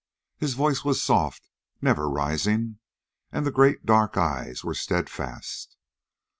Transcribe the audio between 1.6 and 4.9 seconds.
never rising, and the great, dark eyes were